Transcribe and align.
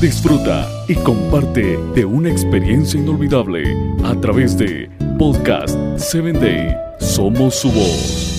Disfruta 0.00 0.68
y 0.88 0.94
comparte 0.94 1.78
de 1.94 2.04
una 2.04 2.30
experiencia 2.30 3.00
inolvidable 3.00 3.62
a 4.04 4.14
través 4.20 4.58
de 4.58 4.90
Podcast 5.18 5.78
7 5.96 6.32
Day. 6.32 6.76
Somos 6.98 7.54
su 7.54 7.70
voz. 7.70 8.31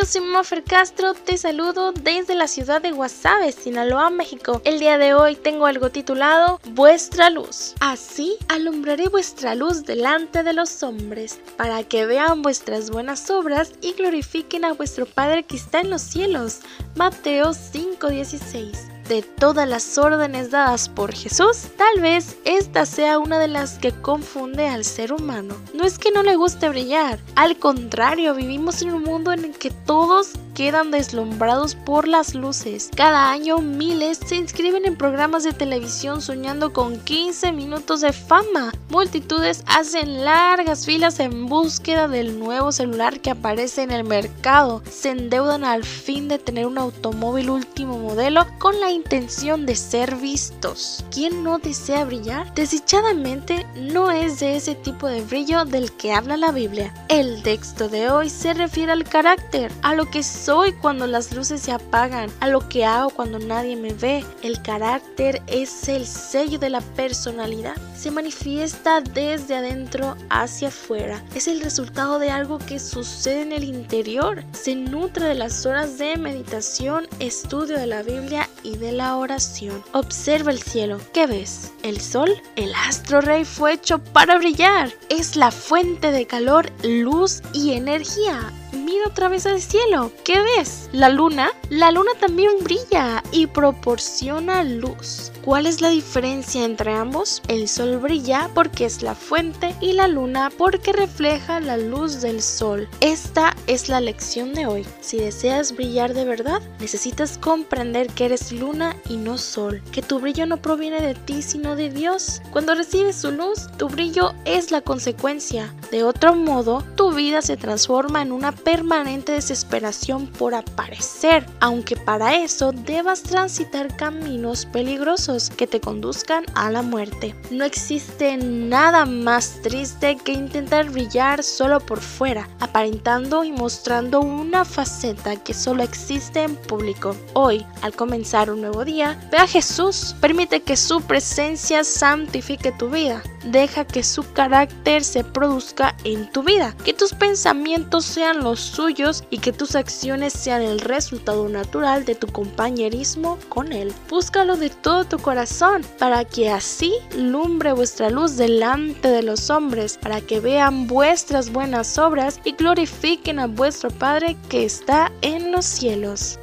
Yo 0.00 0.06
soy 0.06 0.22
Maffer 0.22 0.64
Castro, 0.64 1.12
te 1.12 1.36
saludo 1.36 1.92
desde 1.92 2.34
la 2.34 2.48
ciudad 2.48 2.80
de 2.80 2.90
Guasave, 2.90 3.52
Sinaloa, 3.52 4.08
México. 4.08 4.62
El 4.64 4.80
día 4.80 4.96
de 4.96 5.12
hoy 5.12 5.36
tengo 5.36 5.66
algo 5.66 5.90
titulado 5.90 6.58
Vuestra 6.70 7.28
luz. 7.28 7.74
Así 7.80 8.38
alumbraré 8.48 9.08
vuestra 9.10 9.54
luz 9.54 9.84
delante 9.84 10.42
de 10.42 10.54
los 10.54 10.82
hombres, 10.82 11.38
para 11.58 11.84
que 11.84 12.06
vean 12.06 12.40
vuestras 12.40 12.88
buenas 12.88 13.28
obras 13.30 13.72
y 13.82 13.92
glorifiquen 13.92 14.64
a 14.64 14.72
vuestro 14.72 15.04
Padre 15.04 15.42
que 15.42 15.56
está 15.56 15.80
en 15.80 15.90
los 15.90 16.00
cielos. 16.00 16.60
Mateo 16.94 17.52
5:16 17.52 18.99
de 19.10 19.22
todas 19.22 19.68
las 19.68 19.98
órdenes 19.98 20.52
dadas 20.52 20.88
por 20.88 21.12
Jesús, 21.12 21.66
tal 21.76 22.00
vez 22.00 22.36
esta 22.44 22.86
sea 22.86 23.18
una 23.18 23.40
de 23.40 23.48
las 23.48 23.76
que 23.80 23.90
confunde 23.90 24.68
al 24.68 24.84
ser 24.84 25.12
humano. 25.12 25.56
No 25.74 25.84
es 25.84 25.98
que 25.98 26.12
no 26.12 26.22
le 26.22 26.36
guste 26.36 26.68
brillar, 26.68 27.18
al 27.34 27.58
contrario, 27.58 28.36
vivimos 28.36 28.82
en 28.82 28.92
un 28.94 29.02
mundo 29.02 29.32
en 29.32 29.46
el 29.46 29.50
que 29.50 29.72
todos 29.72 30.34
quedan 30.60 30.90
deslumbrados 30.90 31.74
por 31.74 32.06
las 32.06 32.34
luces. 32.34 32.90
Cada 32.94 33.30
año 33.30 33.60
miles 33.60 34.20
se 34.22 34.36
inscriben 34.36 34.84
en 34.84 34.94
programas 34.94 35.42
de 35.42 35.54
televisión 35.54 36.20
soñando 36.20 36.74
con 36.74 37.00
15 37.00 37.52
minutos 37.52 38.02
de 38.02 38.12
fama. 38.12 38.70
Multitudes 38.90 39.64
hacen 39.66 40.22
largas 40.22 40.84
filas 40.84 41.18
en 41.18 41.46
búsqueda 41.46 42.08
del 42.08 42.38
nuevo 42.38 42.72
celular 42.72 43.20
que 43.20 43.30
aparece 43.30 43.80
en 43.80 43.90
el 43.90 44.04
mercado. 44.04 44.82
Se 44.90 45.08
endeudan 45.08 45.64
al 45.64 45.82
fin 45.82 46.28
de 46.28 46.38
tener 46.38 46.66
un 46.66 46.76
automóvil 46.76 47.48
último 47.48 47.98
modelo 47.98 48.46
con 48.58 48.78
la 48.80 48.90
intención 48.90 49.64
de 49.64 49.76
ser 49.76 50.16
vistos. 50.16 51.02
¿Quién 51.10 51.42
no 51.42 51.56
desea 51.56 52.04
brillar? 52.04 52.52
Desdichadamente 52.54 53.64
no 53.76 54.10
es 54.10 54.40
de 54.40 54.56
ese 54.56 54.74
tipo 54.74 55.06
de 55.06 55.22
brillo 55.22 55.64
del 55.64 55.90
que 55.92 56.12
habla 56.12 56.36
la 56.36 56.52
Biblia. 56.52 56.92
El 57.08 57.42
texto 57.42 57.88
de 57.88 58.10
hoy 58.10 58.28
se 58.28 58.52
refiere 58.52 58.92
al 58.92 59.04
carácter, 59.04 59.72
a 59.80 59.94
lo 59.94 60.10
que 60.10 60.22
soy 60.50 60.72
cuando 60.72 61.06
las 61.06 61.32
luces 61.32 61.62
se 61.62 61.70
apagan, 61.70 62.28
a 62.40 62.48
lo 62.48 62.68
que 62.68 62.84
hago 62.84 63.10
cuando 63.10 63.38
nadie 63.38 63.76
me 63.76 63.92
ve. 63.92 64.24
El 64.42 64.60
carácter 64.60 65.40
es 65.46 65.88
el 65.88 66.04
sello 66.04 66.58
de 66.58 66.70
la 66.70 66.80
personalidad. 66.80 67.76
Se 67.96 68.10
manifiesta 68.10 69.00
desde 69.00 69.54
adentro 69.54 70.16
hacia 70.28 70.66
afuera. 70.66 71.22
Es 71.36 71.46
el 71.46 71.60
resultado 71.60 72.18
de 72.18 72.32
algo 72.32 72.58
que 72.58 72.80
sucede 72.80 73.42
en 73.42 73.52
el 73.52 73.62
interior. 73.62 74.42
Se 74.50 74.74
nutre 74.74 75.26
de 75.26 75.36
las 75.36 75.66
horas 75.66 75.98
de 75.98 76.16
meditación, 76.16 77.06
estudio 77.20 77.78
de 77.78 77.86
la 77.86 78.02
Biblia 78.02 78.48
y 78.62 78.76
de 78.76 78.92
la 78.92 79.16
oración. 79.16 79.82
Observa 79.92 80.50
el 80.50 80.62
cielo. 80.62 81.00
¿Qué 81.12 81.26
ves? 81.26 81.72
El 81.82 82.00
sol, 82.00 82.30
el 82.56 82.74
astro 82.74 83.20
rey 83.20 83.44
fue 83.44 83.74
hecho 83.74 83.98
para 83.98 84.38
brillar. 84.38 84.90
Es 85.08 85.36
la 85.36 85.50
fuente 85.50 86.10
de 86.10 86.26
calor, 86.26 86.70
luz 86.82 87.42
y 87.52 87.72
energía 87.72 88.52
mira 88.90 89.06
otra 89.06 89.28
vez 89.28 89.46
al 89.46 89.60
cielo. 89.60 90.10
¿Qué 90.24 90.40
ves? 90.40 90.88
¿La 90.92 91.08
luna? 91.08 91.50
La 91.68 91.92
luna 91.92 92.10
también 92.18 92.52
brilla 92.62 93.22
y 93.30 93.46
proporciona 93.46 94.64
luz. 94.64 95.30
¿Cuál 95.44 95.64
es 95.64 95.80
la 95.80 95.88
diferencia 95.88 96.66
entre 96.66 96.92
ambos? 96.92 97.40
El 97.48 97.66
sol 97.66 97.96
brilla 97.96 98.50
porque 98.54 98.84
es 98.84 99.02
la 99.02 99.14
fuente 99.14 99.74
y 99.80 99.94
la 99.94 100.06
luna 100.06 100.50
porque 100.58 100.92
refleja 100.92 101.60
la 101.60 101.78
luz 101.78 102.20
del 102.20 102.42
sol. 102.42 102.86
Esta 103.00 103.56
es 103.66 103.88
la 103.88 104.02
lección 104.02 104.52
de 104.52 104.66
hoy. 104.66 104.86
Si 105.00 105.16
deseas 105.16 105.74
brillar 105.74 106.12
de 106.12 106.26
verdad, 106.26 106.60
necesitas 106.78 107.38
comprender 107.38 108.08
que 108.08 108.26
eres 108.26 108.52
luna 108.52 108.94
y 109.08 109.16
no 109.16 109.38
sol, 109.38 109.82
que 109.92 110.02
tu 110.02 110.20
brillo 110.20 110.44
no 110.44 110.58
proviene 110.58 111.00
de 111.00 111.14
ti 111.14 111.40
sino 111.40 111.74
de 111.74 111.88
Dios. 111.88 112.42
Cuando 112.52 112.74
recibes 112.74 113.16
su 113.16 113.30
luz, 113.30 113.68
tu 113.78 113.88
brillo 113.88 114.34
es 114.44 114.70
la 114.70 114.82
consecuencia. 114.82 115.74
De 115.90 116.04
otro 116.04 116.34
modo, 116.34 116.84
tu 116.96 117.12
vida 117.12 117.40
se 117.40 117.56
transforma 117.56 118.20
en 118.20 118.32
una 118.32 118.52
permanente 118.52 119.32
desesperación 119.32 120.26
por 120.26 120.54
aparecer, 120.54 121.46
aunque 121.60 121.96
para 121.96 122.36
eso 122.36 122.72
debas 122.72 123.22
transitar 123.22 123.96
caminos 123.96 124.66
peligrosos 124.66 125.29
que 125.56 125.68
te 125.68 125.80
conduzcan 125.80 126.44
a 126.54 126.70
la 126.70 126.82
muerte. 126.82 127.34
No 127.50 127.64
existe 127.64 128.36
nada 128.36 129.04
más 129.06 129.60
triste 129.62 130.16
que 130.16 130.32
intentar 130.32 130.90
brillar 130.90 131.44
solo 131.44 131.78
por 131.78 132.00
fuera, 132.00 132.48
aparentando 132.58 133.44
y 133.44 133.52
mostrando 133.52 134.20
una 134.20 134.64
faceta 134.64 135.36
que 135.36 135.54
solo 135.54 135.84
existe 135.84 136.42
en 136.42 136.56
público. 136.56 137.14
Hoy, 137.34 137.64
al 137.82 137.94
comenzar 137.94 138.50
un 138.50 138.60
nuevo 138.60 138.84
día, 138.84 139.20
ve 139.30 139.38
a 139.38 139.46
Jesús, 139.46 140.16
permite 140.20 140.62
que 140.62 140.76
su 140.76 141.00
presencia 141.02 141.84
santifique 141.84 142.72
tu 142.72 142.90
vida, 142.90 143.22
deja 143.44 143.84
que 143.84 144.02
su 144.02 144.30
carácter 144.32 145.04
se 145.04 145.22
produzca 145.22 145.96
en 146.04 146.30
tu 146.32 146.42
vida, 146.42 146.74
que 146.84 146.92
tus 146.92 147.14
pensamientos 147.14 148.04
sean 148.04 148.42
los 148.42 148.58
suyos 148.58 149.24
y 149.30 149.38
que 149.38 149.52
tus 149.52 149.76
acciones 149.76 150.32
sean 150.32 150.62
el 150.62 150.80
resultado 150.80 151.48
natural 151.48 152.04
de 152.04 152.14
tu 152.16 152.26
compañerismo 152.26 153.38
con 153.48 153.72
Él. 153.72 153.92
Búscalo 154.08 154.56
de 154.56 154.70
todo 154.70 155.04
tu 155.04 155.18
corazón, 155.20 155.82
para 155.98 156.24
que 156.24 156.50
así 156.50 156.92
lumbre 157.16 157.72
vuestra 157.72 158.10
luz 158.10 158.36
delante 158.36 159.08
de 159.08 159.22
los 159.22 159.50
hombres, 159.50 159.98
para 159.98 160.20
que 160.20 160.40
vean 160.40 160.86
vuestras 160.86 161.50
buenas 161.50 161.98
obras 161.98 162.40
y 162.44 162.52
glorifiquen 162.52 163.38
a 163.38 163.46
vuestro 163.46 163.90
Padre 163.90 164.36
que 164.48 164.64
está 164.64 165.12
en 165.22 165.52
los 165.52 165.64
cielos. 165.64 166.38